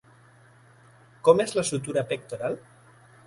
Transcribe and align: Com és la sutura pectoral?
Com 1.27 1.43
és 1.45 1.53
la 1.59 1.65
sutura 1.71 2.05
pectoral? 2.13 2.57